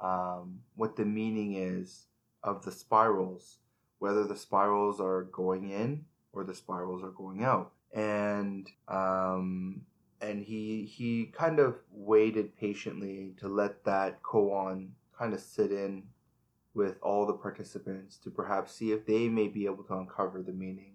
um, 0.00 0.60
what 0.76 0.96
the 0.96 1.06
meaning 1.06 1.54
is 1.54 2.08
of 2.42 2.66
the 2.66 2.72
spirals, 2.72 3.56
whether 4.00 4.24
the 4.24 4.36
spirals 4.36 5.00
are 5.00 5.22
going 5.32 5.70
in 5.70 6.04
or 6.34 6.44
the 6.44 6.54
spirals 6.54 7.02
are 7.02 7.10
going 7.10 7.42
out. 7.42 7.72
And 7.94 8.68
um, 8.86 9.86
and 10.20 10.42
he 10.42 10.84
he 10.84 11.26
kind 11.26 11.58
of 11.58 11.76
waited 11.90 12.56
patiently 12.56 13.34
to 13.38 13.48
let 13.48 13.84
that 13.84 14.22
koan 14.22 14.90
kind 15.18 15.34
of 15.34 15.40
sit 15.40 15.72
in 15.72 16.04
with 16.74 16.96
all 17.02 17.26
the 17.26 17.32
participants 17.32 18.18
to 18.18 18.30
perhaps 18.30 18.72
see 18.72 18.92
if 18.92 19.04
they 19.04 19.28
may 19.28 19.48
be 19.48 19.66
able 19.66 19.82
to 19.82 19.94
uncover 19.94 20.42
the 20.42 20.52
meaning 20.52 20.94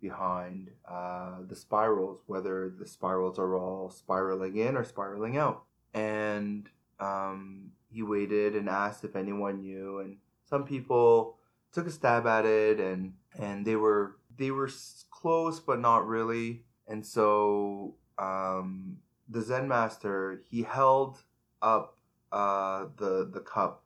behind 0.00 0.68
uh, 0.90 1.36
the 1.48 1.54
spirals, 1.54 2.20
whether 2.26 2.74
the 2.76 2.86
spirals 2.86 3.38
are 3.38 3.56
all 3.56 3.88
spiraling 3.88 4.56
in 4.56 4.76
or 4.76 4.84
spiraling 4.84 5.38
out. 5.38 5.62
And 5.94 6.68
um, 6.98 7.70
he 7.88 8.02
waited 8.02 8.56
and 8.56 8.68
asked 8.68 9.04
if 9.04 9.14
anyone 9.14 9.60
knew, 9.60 10.00
and 10.00 10.16
some 10.44 10.64
people 10.64 11.38
took 11.72 11.86
a 11.86 11.90
stab 11.90 12.26
at 12.26 12.44
it, 12.44 12.80
and 12.80 13.14
and 13.38 13.64
they 13.64 13.76
were 13.76 14.16
they 14.36 14.50
were 14.50 14.68
close 15.10 15.60
but 15.60 15.80
not 15.80 16.06
really. 16.06 16.64
And 16.88 17.06
so 17.06 17.94
um, 18.22 18.98
the 19.28 19.42
Zen 19.42 19.68
master 19.68 20.42
he 20.48 20.62
held 20.62 21.22
up 21.60 21.96
uh, 22.30 22.86
the 22.96 23.28
the 23.32 23.40
cup, 23.40 23.82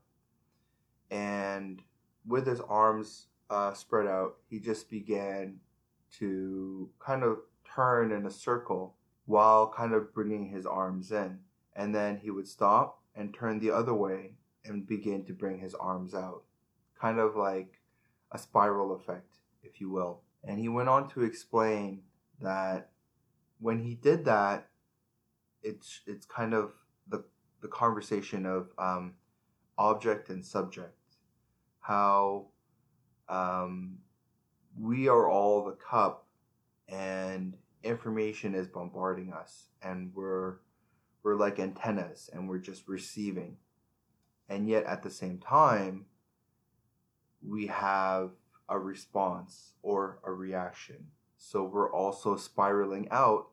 and 1.10 1.82
with 2.26 2.46
his 2.46 2.60
arms 2.60 3.26
uh, 3.50 3.72
spread 3.72 4.06
out, 4.06 4.36
he 4.48 4.58
just 4.58 4.90
began 4.90 5.60
to 6.18 6.90
kind 6.98 7.22
of 7.22 7.38
turn 7.74 8.12
in 8.12 8.26
a 8.26 8.30
circle 8.30 8.94
while 9.26 9.68
kind 9.68 9.92
of 9.92 10.12
bringing 10.14 10.48
his 10.48 10.66
arms 10.66 11.12
in, 11.12 11.38
and 11.74 11.94
then 11.94 12.18
he 12.18 12.30
would 12.30 12.48
stop 12.48 13.00
and 13.14 13.34
turn 13.34 13.58
the 13.58 13.70
other 13.70 13.94
way 13.94 14.32
and 14.64 14.86
begin 14.86 15.24
to 15.24 15.32
bring 15.32 15.58
his 15.58 15.74
arms 15.74 16.14
out, 16.14 16.42
kind 17.00 17.18
of 17.18 17.36
like 17.36 17.80
a 18.32 18.38
spiral 18.38 18.94
effect, 18.94 19.38
if 19.62 19.80
you 19.80 19.90
will. 19.90 20.20
And 20.44 20.58
he 20.58 20.68
went 20.68 20.88
on 20.88 21.08
to 21.10 21.22
explain 21.22 22.02
that 22.40 22.90
when 23.60 23.80
he 23.80 23.94
did 23.94 24.24
that, 24.24 24.68
it's 25.62 26.00
it's 26.06 26.26
kind 26.26 26.54
of 26.54 26.72
the 27.08 27.24
the 27.62 27.68
conversation 27.68 28.46
of 28.46 28.68
um, 28.78 29.14
object 29.78 30.28
and 30.28 30.44
subject, 30.44 30.96
how 31.80 32.46
um, 33.28 33.98
we 34.78 35.08
are 35.08 35.28
all 35.28 35.64
the 35.64 35.72
cup, 35.72 36.26
and 36.88 37.56
information 37.82 38.54
is 38.54 38.68
bombarding 38.68 39.32
us, 39.32 39.68
and 39.82 40.12
we're 40.14 40.56
we're 41.22 41.36
like 41.36 41.58
antennas, 41.58 42.30
and 42.32 42.48
we're 42.48 42.58
just 42.58 42.86
receiving, 42.88 43.56
and 44.48 44.68
yet 44.68 44.84
at 44.84 45.02
the 45.02 45.10
same 45.10 45.38
time, 45.38 46.06
we 47.46 47.66
have 47.66 48.30
a 48.68 48.78
response 48.78 49.74
or 49.82 50.18
a 50.24 50.32
reaction 50.32 51.06
so 51.36 51.64
we're 51.64 51.92
also 51.92 52.36
spiraling 52.36 53.08
out 53.10 53.48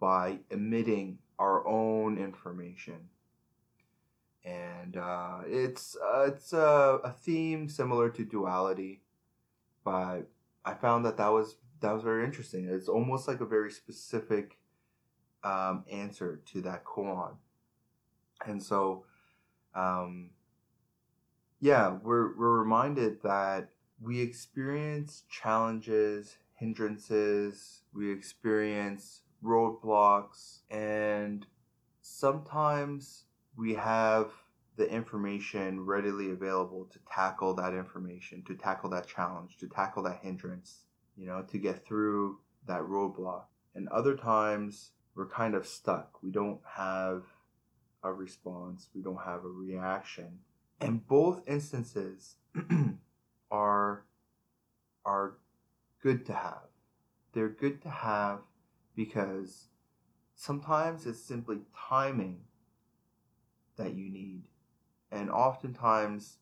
by 0.00 0.38
emitting 0.50 1.18
our 1.38 1.66
own 1.66 2.18
information 2.18 3.08
and 4.44 4.96
uh, 4.96 5.38
it's 5.46 5.96
uh, 5.96 6.24
it's 6.28 6.52
a, 6.52 7.00
a 7.04 7.10
theme 7.10 7.68
similar 7.68 8.10
to 8.10 8.24
duality, 8.24 9.02
but 9.84 10.22
I 10.64 10.74
found 10.74 11.04
that 11.04 11.16
that 11.18 11.28
was 11.28 11.56
that 11.80 11.92
was 11.92 12.02
very 12.02 12.24
interesting. 12.24 12.68
It's 12.68 12.88
almost 12.88 13.28
like 13.28 13.40
a 13.40 13.46
very 13.46 13.70
specific 13.70 14.58
um, 15.44 15.84
answer 15.90 16.40
to 16.46 16.60
that 16.62 16.84
koan, 16.84 17.36
and 18.44 18.60
so 18.60 19.04
um, 19.74 20.30
yeah, 21.60 21.98
we're 22.02 22.36
we're 22.36 22.58
reminded 22.58 23.22
that 23.22 23.70
we 24.00 24.20
experience 24.20 25.22
challenges, 25.30 26.36
hindrances, 26.62 27.82
we 27.92 28.12
experience 28.12 29.22
roadblocks, 29.44 30.60
and 30.70 31.44
sometimes 32.02 33.24
we 33.56 33.74
have 33.74 34.30
the 34.76 34.88
information 34.88 35.84
readily 35.84 36.30
available 36.30 36.84
to 36.92 37.00
tackle 37.12 37.52
that 37.52 37.74
information, 37.74 38.44
to 38.46 38.54
tackle 38.54 38.88
that 38.88 39.08
challenge, 39.08 39.56
to 39.58 39.66
tackle 39.66 40.04
that 40.04 40.20
hindrance, 40.22 40.84
you 41.16 41.26
know, 41.26 41.42
to 41.42 41.58
get 41.58 41.84
through 41.84 42.38
that 42.68 42.82
roadblock. 42.82 43.46
And 43.74 43.88
other 43.88 44.16
times 44.16 44.92
we're 45.16 45.28
kind 45.28 45.56
of 45.56 45.66
stuck. 45.66 46.22
We 46.22 46.30
don't 46.30 46.60
have 46.76 47.24
a 48.04 48.12
response, 48.12 48.88
we 48.94 49.02
don't 49.02 49.24
have 49.24 49.44
a 49.44 49.48
reaction. 49.48 50.38
And 50.80 51.04
both 51.08 51.42
instances 51.48 52.36
are 53.50 54.04
are 55.04 55.34
good 56.02 56.26
to 56.26 56.34
have. 56.34 56.68
They're 57.32 57.48
good 57.48 57.80
to 57.82 57.90
have 57.90 58.40
because 58.94 59.68
sometimes 60.34 61.06
it's 61.06 61.22
simply 61.22 61.60
timing 61.88 62.40
that 63.76 63.94
you 63.94 64.10
need. 64.10 64.42
And 65.10 65.30
oftentimes 65.30 66.38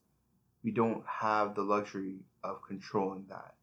we 0.65 0.71
don't 0.71 1.05
have 1.07 1.55
the 1.55 1.63
luxury 1.63 2.21
of 2.43 2.63
controlling 2.67 3.27
that. 3.29 3.55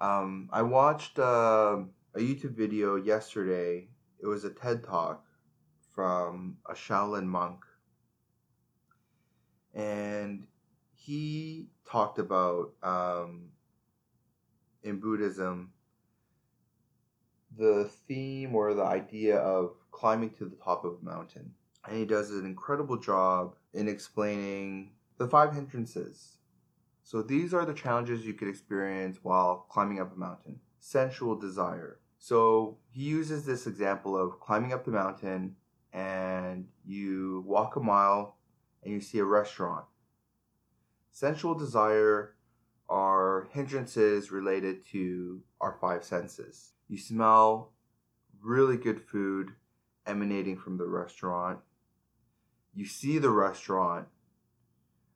Um, 0.00 0.48
I 0.52 0.62
watched 0.62 1.18
uh, 1.18 1.78
a 2.14 2.18
YouTube 2.18 2.56
video 2.56 2.96
yesterday. 2.96 3.88
It 4.20 4.26
was 4.26 4.44
a 4.44 4.50
TED 4.50 4.84
Talk 4.84 5.24
from 5.94 6.58
a 6.68 6.74
Shaolin 6.74 7.26
monk. 7.26 7.64
And 9.74 10.46
he 10.94 11.68
talked 11.84 12.18
about 12.18 12.72
um, 12.82 13.50
in 14.82 14.98
Buddhism 14.98 15.72
the 17.56 17.90
theme 18.06 18.54
or 18.54 18.74
the 18.74 18.84
idea 18.84 19.36
of 19.38 19.74
climbing 19.90 20.30
to 20.30 20.44
the 20.44 20.56
top 20.56 20.84
of 20.84 20.98
a 21.00 21.04
mountain. 21.04 21.52
And 21.86 21.96
he 21.96 22.04
does 22.04 22.30
an 22.30 22.44
incredible 22.46 22.98
job 22.98 23.56
in 23.72 23.88
explaining 23.88 24.92
the 25.16 25.26
five 25.26 25.54
hindrances. 25.54 26.36
So 27.02 27.22
these 27.22 27.54
are 27.54 27.64
the 27.64 27.74
challenges 27.74 28.24
you 28.24 28.34
could 28.34 28.48
experience 28.48 29.18
while 29.22 29.66
climbing 29.70 30.00
up 30.00 30.14
a 30.14 30.18
mountain. 30.18 30.60
Sensual 30.78 31.34
desire. 31.34 31.98
So 32.18 32.78
he 32.90 33.02
uses 33.02 33.44
this 33.44 33.66
example 33.66 34.16
of 34.16 34.38
climbing 34.38 34.72
up 34.72 34.84
the 34.84 34.90
mountain 34.92 35.56
and 35.92 36.68
you 36.84 37.42
walk 37.46 37.76
a 37.76 37.80
mile 37.80 38.36
and 38.84 38.92
you 38.92 39.00
see 39.00 39.18
a 39.18 39.24
restaurant 39.24 39.86
sensual 41.18 41.54
desire 41.54 42.36
are 42.88 43.48
hindrances 43.52 44.30
related 44.30 44.84
to 44.92 45.42
our 45.60 45.76
five 45.80 46.04
senses. 46.04 46.72
You 46.88 46.98
smell 46.98 47.72
really 48.40 48.76
good 48.76 49.02
food 49.02 49.52
emanating 50.06 50.56
from 50.56 50.78
the 50.78 50.86
restaurant. 50.86 51.58
You 52.74 52.86
see 52.86 53.18
the 53.18 53.30
restaurant. 53.30 54.06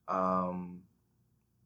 Um, 0.08 0.80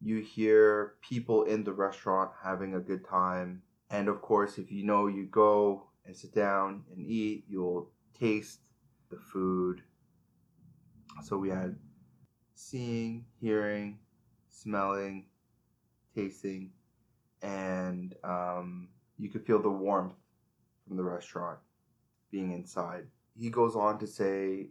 you 0.01 0.21
hear 0.21 0.93
people 1.01 1.43
in 1.43 1.63
the 1.63 1.73
restaurant 1.73 2.31
having 2.43 2.75
a 2.75 2.79
good 2.79 3.05
time. 3.05 3.63
And 3.89 4.07
of 4.07 4.21
course, 4.21 4.57
if 4.57 4.71
you 4.71 4.85
know 4.85 5.07
you 5.07 5.25
go 5.25 5.87
and 6.05 6.15
sit 6.15 6.33
down 6.33 6.83
and 6.91 7.05
eat, 7.05 7.45
you'll 7.49 7.89
taste 8.17 8.59
the 9.09 9.17
food. 9.17 9.81
So 11.23 11.37
we 11.37 11.49
had 11.49 11.75
seeing, 12.53 13.25
hearing, 13.41 13.99
smelling, 14.49 15.25
tasting, 16.17 16.71
and 17.41 18.15
um, 18.23 18.89
you 19.17 19.29
could 19.29 19.45
feel 19.45 19.61
the 19.61 19.69
warmth 19.69 20.15
from 20.87 20.97
the 20.97 21.03
restaurant 21.03 21.59
being 22.31 22.51
inside. 22.51 23.05
He 23.39 23.49
goes 23.49 23.75
on 23.75 23.99
to 23.99 24.07
say 24.07 24.69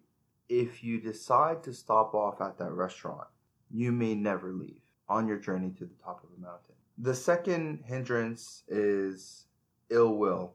if 0.48 0.82
you 0.82 1.00
decide 1.00 1.62
to 1.64 1.72
stop 1.72 2.14
off 2.14 2.40
at 2.40 2.58
that 2.58 2.72
restaurant, 2.72 3.28
you 3.70 3.92
may 3.92 4.14
never 4.14 4.52
leave 4.52 4.80
on 5.08 5.28
your 5.28 5.38
journey 5.38 5.70
to 5.78 5.84
the 5.84 5.94
top 6.02 6.22
of 6.22 6.30
the 6.34 6.40
mountain. 6.40 6.74
The 6.98 7.14
second 7.14 7.84
hindrance 7.84 8.62
is 8.68 9.46
ill 9.90 10.14
will 10.16 10.54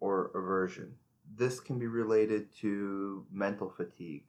or 0.00 0.30
aversion. 0.34 0.94
This 1.36 1.60
can 1.60 1.78
be 1.78 1.86
related 1.86 2.54
to 2.58 3.24
mental 3.32 3.70
fatigue. 3.70 4.24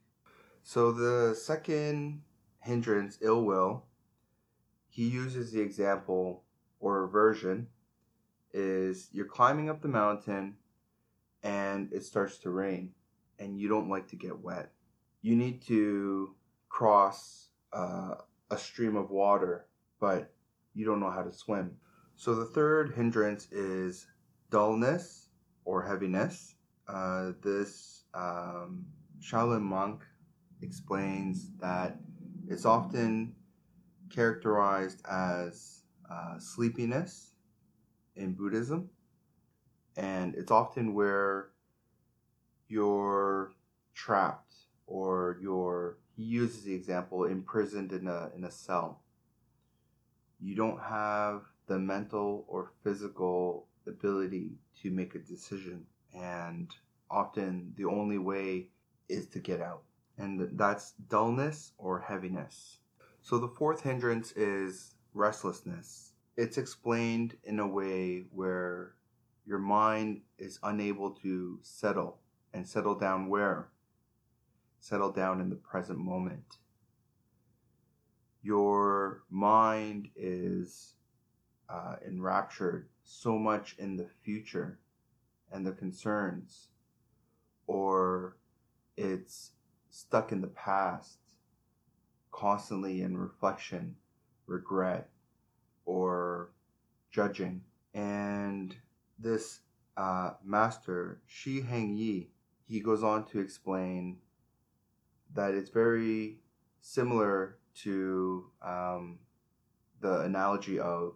So, 0.63 0.91
the 0.91 1.35
second 1.35 2.21
hindrance, 2.59 3.17
ill 3.21 3.43
will, 3.43 3.85
he 4.91 5.08
uses 5.08 5.54
the 5.54 5.62
example 5.62 6.43
or 6.82 7.08
version 7.08 7.67
is 8.54 9.08
you're 9.13 9.25
climbing 9.25 9.69
up 9.69 9.82
the 9.82 9.88
mountain 9.88 10.58
and 11.43 11.91
it 11.93 12.04
starts 12.04 12.38
to 12.39 12.49
rain 12.49 12.91
and 13.39 13.58
you 13.58 13.69
don't 13.69 13.89
like 13.89 14.10
to 14.10 14.17
get 14.17 14.38
wet. 14.38 14.73
You 15.21 15.38
need 15.38 15.62
to 15.67 16.36
cross 16.67 17.47
uh, 17.71 18.15
a 18.49 18.58
stream 18.58 18.97
of 18.97 19.12
water, 19.12 19.65
but 20.01 20.34
you 20.73 20.86
don't 20.86 20.99
know 20.99 21.10
how 21.10 21.23
to 21.23 21.32
swim. 21.32 21.77
So 22.17 22.36
the 22.36 22.45
third 22.45 22.93
hindrance 22.93 23.47
is 23.49 24.08
dullness 24.49 25.30
or 25.63 25.82
heaviness. 25.84 26.56
Uh, 26.86 27.32
this 27.41 28.04
um, 28.13 28.86
Shaolin 29.21 29.62
monk 29.62 30.04
explains 30.62 31.51
that 31.62 31.97
it's 32.49 32.65
often 32.65 33.36
characterized 34.12 35.02
as 35.10 35.84
uh, 36.10 36.38
sleepiness 36.39 37.32
in 38.15 38.34
Buddhism, 38.34 38.89
and 39.95 40.36
it's 40.36 40.52
often 40.52 40.93
where 40.93 41.50
you're 42.67 43.54
trapped 43.93 44.54
or 44.88 45.38
you're 45.41 45.97
he 46.15 46.24
uses 46.24 46.63
the 46.63 46.74
example 46.74 47.26
imprisoned 47.26 47.91
in 47.93 48.08
a 48.08 48.30
in 48.36 48.43
a 48.43 48.52
cell. 48.52 49.02
You 50.39 50.56
don't 50.56 50.82
have 50.82 51.43
the 51.67 51.80
mental 51.80 52.45
or 52.47 52.71
physical 52.84 53.67
ability 53.88 54.58
to 54.82 54.91
make 54.91 55.15
a 55.15 55.19
decision, 55.19 55.86
and 56.13 56.69
often 57.10 57.74
the 57.78 57.86
only 57.86 58.17
way 58.17 58.67
is 59.08 59.28
to 59.28 59.39
get 59.39 59.62
out, 59.62 59.84
and 60.17 60.58
that's 60.58 60.91
dullness 60.91 61.71
or 61.78 62.00
heaviness. 62.00 62.80
So 63.23 63.38
the 63.38 63.47
fourth 63.47 63.81
hindrance 63.81 64.31
is 64.31 64.95
restlessness. 65.13 66.13
It's 66.38 66.57
explained 66.57 67.38
in 67.43 67.60
a 67.60 67.67
way 67.67 68.25
where 68.31 68.95
your 69.45 69.60
mind 69.60 70.21
is 70.39 70.60
unable 70.63 71.12
to 71.21 71.60
settle 71.62 72.19
and 72.53 72.67
settle 72.67 72.95
down 72.95 73.29
where? 73.29 73.69
Settle 74.79 75.12
down 75.12 75.39
in 75.39 75.49
the 75.49 75.55
present 75.55 75.99
moment. 75.99 76.57
Your 78.41 79.21
mind 79.29 80.10
is 80.15 80.95
uh, 81.69 81.97
enraptured 82.05 82.89
so 83.03 83.38
much 83.38 83.75
in 83.77 83.97
the 83.97 84.10
future 84.23 84.79
and 85.51 85.65
the 85.65 85.73
concerns, 85.73 86.69
or 87.67 88.38
it's 88.97 89.51
stuck 89.91 90.31
in 90.31 90.41
the 90.41 90.47
past 90.47 91.20
constantly 92.31 93.01
in 93.01 93.17
reflection, 93.17 93.95
regret, 94.47 95.09
or 95.85 96.51
judging. 97.11 97.61
And 97.93 98.75
this 99.19 99.59
uh, 99.97 100.31
master, 100.43 101.21
Shi 101.27 101.61
Heng 101.61 101.95
Yi, 101.95 102.29
he 102.67 102.79
goes 102.79 103.03
on 103.03 103.25
to 103.25 103.39
explain 103.39 104.17
that 105.33 105.53
it's 105.53 105.69
very 105.69 106.37
similar 106.79 107.57
to 107.73 108.45
um, 108.61 109.19
the 109.99 110.21
analogy 110.21 110.79
of 110.79 111.15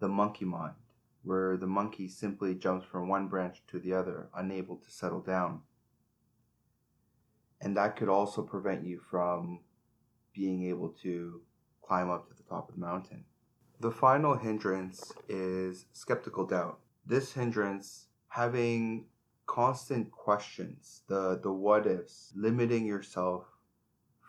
the 0.00 0.08
monkey 0.08 0.44
mind, 0.44 0.74
where 1.22 1.56
the 1.56 1.66
monkey 1.66 2.08
simply 2.08 2.54
jumps 2.54 2.86
from 2.86 3.08
one 3.08 3.28
branch 3.28 3.62
to 3.68 3.78
the 3.78 3.92
other, 3.92 4.28
unable 4.34 4.76
to 4.76 4.90
settle 4.90 5.20
down. 5.20 5.60
And 7.60 7.76
that 7.76 7.96
could 7.96 8.08
also 8.08 8.42
prevent 8.42 8.84
you 8.84 9.00
from 9.10 9.60
being 10.34 10.68
able 10.68 10.90
to 11.02 11.40
climb 11.82 12.10
up 12.10 12.28
to 12.28 12.34
the 12.34 12.42
top 12.42 12.68
of 12.68 12.74
the 12.74 12.80
mountain. 12.80 13.24
The 13.80 13.90
final 13.90 14.36
hindrance 14.36 15.12
is 15.28 15.86
skeptical 15.92 16.46
doubt. 16.46 16.78
This 17.06 17.32
hindrance, 17.32 18.06
having 18.28 19.06
constant 19.46 20.10
questions, 20.10 21.02
the, 21.08 21.38
the 21.42 21.52
what 21.52 21.86
ifs, 21.86 22.32
limiting 22.34 22.86
yourself 22.86 23.44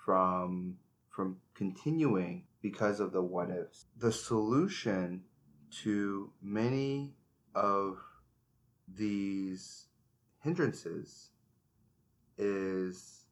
from 0.06 0.78
from 1.10 1.38
continuing 1.54 2.44
because 2.62 3.00
of 3.00 3.14
the 3.14 3.22
what 3.22 3.50
ifs. 3.50 3.86
The 3.98 4.12
solution 4.12 5.24
to 5.84 6.32
many 6.42 7.14
of 7.56 7.98
these 8.94 9.86
hindrances 10.40 11.30
is 12.38 13.24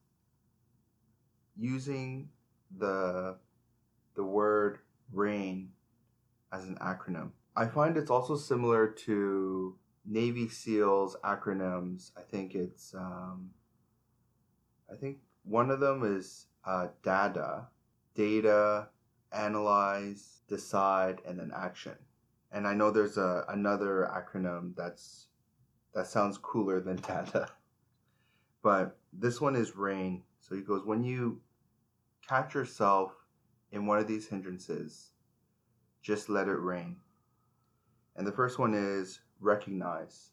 using 1.56 2.30
the 2.78 3.36
the 4.14 4.24
word 4.24 4.78
rain 5.12 5.70
as 6.52 6.64
an 6.64 6.76
acronym. 6.80 7.30
I 7.56 7.66
find 7.66 7.96
it's 7.96 8.10
also 8.10 8.36
similar 8.36 8.88
to 8.88 9.76
Navy 10.04 10.48
SEALs 10.48 11.16
acronyms. 11.24 12.10
I 12.16 12.22
think 12.22 12.54
it's 12.54 12.94
um, 12.94 13.50
I 14.90 14.96
think 14.96 15.18
one 15.44 15.70
of 15.70 15.80
them 15.80 16.02
is 16.04 16.46
uh, 16.64 16.88
DADA, 17.02 17.68
data, 18.14 18.88
analyze, 19.32 20.40
decide, 20.48 21.20
and 21.26 21.38
then 21.38 21.52
action. 21.54 21.96
And 22.52 22.66
I 22.66 22.74
know 22.74 22.90
there's 22.90 23.18
a 23.18 23.44
another 23.48 24.10
acronym 24.12 24.74
that's 24.76 25.26
that 25.94 26.06
sounds 26.06 26.38
cooler 26.38 26.80
than 26.80 26.96
DADA, 27.08 27.50
but 28.62 28.96
this 29.12 29.40
one 29.40 29.56
is 29.56 29.76
RAIN. 29.76 30.22
So 30.40 30.54
he 30.54 30.60
goes 30.60 30.84
when 30.84 31.02
you 31.04 31.40
catch 32.28 32.54
yourself 32.54 33.12
in 33.72 33.86
one 33.86 33.98
of 33.98 34.06
these 34.06 34.28
hindrances, 34.28 35.10
just 36.02 36.28
let 36.28 36.48
it 36.48 36.60
rain. 36.60 36.96
And 38.16 38.26
the 38.26 38.32
first 38.32 38.58
one 38.58 38.74
is 38.74 39.20
recognize. 39.40 40.30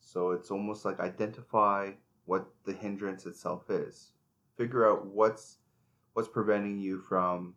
So 0.00 0.30
it's 0.30 0.50
almost 0.50 0.84
like 0.84 1.00
identify 1.00 1.92
what 2.24 2.48
the 2.64 2.72
hindrance 2.72 3.26
itself 3.26 3.70
is. 3.70 4.12
Figure 4.56 4.90
out 4.90 5.06
what's 5.06 5.58
what's 6.14 6.28
preventing 6.28 6.78
you 6.78 6.98
from 6.98 7.54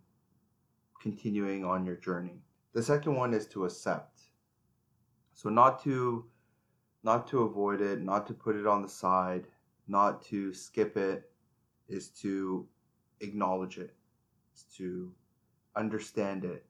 continuing 1.01 1.65
on 1.65 1.85
your 1.85 1.95
journey. 1.95 2.43
The 2.73 2.83
second 2.83 3.15
one 3.15 3.33
is 3.33 3.47
to 3.47 3.65
accept. 3.65 4.21
So 5.33 5.49
not 5.49 5.83
to 5.83 6.25
not 7.03 7.27
to 7.27 7.43
avoid 7.43 7.81
it, 7.81 8.01
not 8.01 8.27
to 8.27 8.33
put 8.33 8.55
it 8.55 8.67
on 8.67 8.81
the 8.81 8.89
side, 8.89 9.47
not 9.87 10.21
to 10.25 10.53
skip 10.53 10.97
it, 10.97 11.31
is 11.87 12.09
to 12.09 12.67
acknowledge 13.21 13.77
it, 13.77 13.93
is 14.55 14.63
to 14.77 15.11
understand 15.75 16.43
it, 16.43 16.65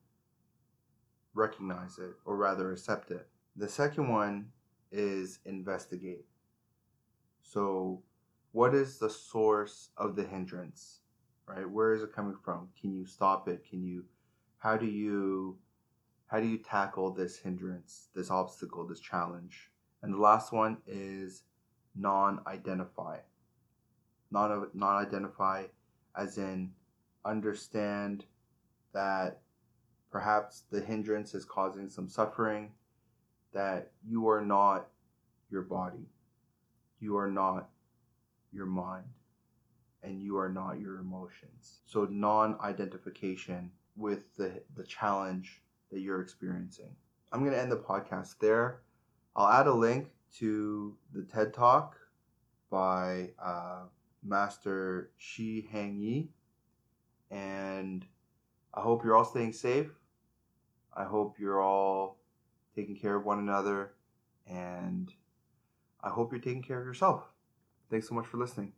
recognize 1.34 1.98
it, 1.98 2.14
or 2.26 2.36
rather 2.36 2.72
accept 2.72 3.12
it. 3.12 3.28
The 3.56 3.68
second 3.68 4.10
one 4.10 4.48
is 4.92 5.40
investigate. 5.46 6.26
So, 7.42 8.02
what 8.52 8.76
is 8.76 9.00
the 9.00 9.10
source 9.10 9.90
of 9.98 10.16
the 10.16 10.24
hindrance? 10.24 11.00
Right? 11.48 11.70
Where 11.70 11.94
is 11.94 12.04
it 12.04 12.14
coming 12.14 12.38
from? 12.44 12.70
Can 12.80 12.94
you 12.94 13.06
stop 13.06 13.48
it? 13.48 13.66
Can 13.70 13.84
you 13.84 14.06
how 14.62 14.78
do 14.78 14.86
you 14.86 15.58
how 16.28 16.40
do 16.40 16.48
you 16.48 16.60
tackle 16.60 17.12
this 17.12 17.38
hindrance, 17.38 18.08
this 18.16 18.30
obstacle, 18.30 18.88
this 18.88 19.00
challenge? 19.00 19.72
And 20.02 20.14
the 20.14 20.20
last 20.20 20.54
one 20.54 20.78
is 20.88 21.44
non-identify. 21.96 23.18
Non 24.32 24.68
non-identify 24.74 25.66
as 26.16 26.38
in 26.38 26.72
understand 27.26 28.26
that 28.94 29.40
perhaps 30.12 30.64
the 30.72 30.82
hindrance 30.82 31.34
is 31.34 31.46
causing 31.46 31.90
some 31.90 32.08
suffering, 32.08 32.72
that 33.54 33.92
you 34.06 34.28
are 34.30 34.42
not 34.42 34.88
your 35.50 35.62
body, 35.62 36.10
you 37.00 37.18
are 37.18 37.30
not 37.30 37.70
your 38.52 38.66
mind, 38.66 39.06
and 40.04 40.22
you 40.22 40.38
are 40.38 40.50
not 40.50 40.80
your 40.80 41.00
emotions. 41.00 41.80
So, 41.86 42.06
non 42.10 42.58
identification 42.62 43.72
with 43.96 44.36
the, 44.36 44.62
the 44.76 44.84
challenge 44.84 45.62
that 45.92 46.00
you're 46.00 46.22
experiencing. 46.22 46.96
I'm 47.32 47.42
going 47.42 47.54
to 47.54 47.62
end 47.62 47.72
the 47.72 47.78
podcast 47.78 48.40
there. 48.40 48.82
I'll 49.36 49.48
add 49.48 49.68
a 49.68 49.74
link 49.74 50.08
to 50.38 50.96
the 51.14 51.24
TED 51.24 51.54
Talk 51.54 51.96
by 52.70 53.30
uh, 53.42 53.84
Master 54.24 55.12
Shi 55.18 55.68
Heng 55.72 55.98
Yi. 55.98 56.30
And 57.30 58.06
I 58.74 58.82
hope 58.82 59.04
you're 59.04 59.16
all 59.16 59.26
staying 59.26 59.54
safe. 59.54 59.90
I 60.94 61.06
hope 61.06 61.40
you're 61.40 61.62
all 61.62 62.18
taking 62.76 62.96
care 62.96 63.16
of 63.16 63.26
one 63.26 63.40
another. 63.40 63.94
And 64.48 65.12
I 66.04 66.10
hope 66.10 66.32
you're 66.32 66.42
taking 66.42 66.64
care 66.64 66.80
of 66.80 66.86
yourself. 66.86 67.24
Thanks 67.90 68.08
so 68.08 68.16
much 68.16 68.26
for 68.26 68.38
listening. 68.38 68.74